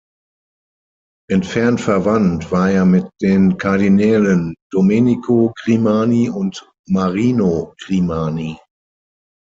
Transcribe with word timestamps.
Entfernt 1.29 1.79
verwandt 1.79 2.51
war 2.51 2.71
er 2.71 2.85
mit 2.85 3.05
den 3.21 3.59
Kardinälen 3.59 4.55
Domenico 4.71 5.53
Grimani 5.63 6.27
und 6.27 6.67
Marino 6.87 7.75
Grimani. 7.79 8.57